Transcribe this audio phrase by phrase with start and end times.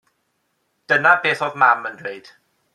[0.93, 2.35] Dyna beth oedd mam yn dweud.